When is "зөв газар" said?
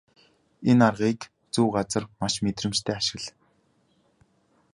1.53-2.03